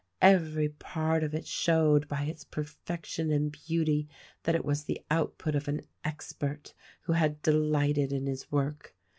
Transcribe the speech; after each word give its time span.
Every 0.23 0.69
part 0.69 1.23
of 1.23 1.35
it 1.35 1.45
showed 1.45 2.07
by 2.07 2.23
its 2.23 2.43
perfection 2.43 3.31
and 3.31 3.51
beauty 3.51 4.09
that 4.41 4.55
it 4.55 4.65
was 4.65 4.85
the 4.85 5.05
output 5.11 5.53
of 5.53 5.67
an 5.67 5.81
expert 6.03 6.73
who 7.01 7.13
had 7.13 7.39
delighted 7.43 8.11
in 8.11 8.25
his 8.25 8.51
work. 8.51 8.95